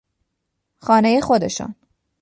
[0.77, 1.75] خانهی خودشان